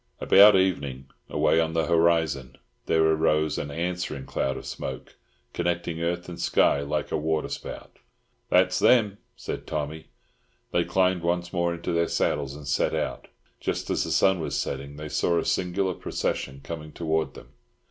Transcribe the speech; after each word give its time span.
About 0.19 0.55
evening, 0.55 1.05
away 1.29 1.59
on 1.61 1.73
the 1.73 1.85
horizon, 1.85 2.57
there 2.87 3.03
arose 3.03 3.59
an 3.59 3.69
answering 3.69 4.25
cloud 4.25 4.57
of 4.57 4.65
smoke, 4.65 5.15
connecting 5.53 6.01
earth 6.01 6.27
and 6.27 6.41
sky, 6.41 6.79
like 6.81 7.11
a 7.11 7.17
waterspout. 7.17 7.99
"That's 8.49 8.79
them," 8.79 9.19
said 9.35 9.67
Tommy. 9.67 10.07
They 10.71 10.85
climbed 10.85 11.21
once 11.21 11.53
more 11.53 11.71
into 11.75 11.91
their 11.93 12.07
saddles, 12.07 12.55
and 12.55 12.67
set 12.67 12.95
out. 12.95 13.27
Just 13.59 13.91
as 13.91 14.03
the 14.03 14.09
sun 14.09 14.39
was 14.39 14.57
setting, 14.57 14.95
they 14.95 15.07
saw 15.09 15.37
a 15.37 15.45
singular 15.45 15.93
procession 15.93 16.61
coming 16.63 16.91
towards 16.93 17.35
them. 17.35 17.49